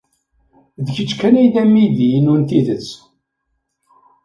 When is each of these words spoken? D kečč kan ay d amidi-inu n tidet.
D 0.85 0.87
kečč 0.95 1.11
kan 1.19 1.39
ay 1.41 1.47
d 1.53 1.55
amidi-inu 1.61 2.33
n 2.39 2.43
tidet. 2.49 2.87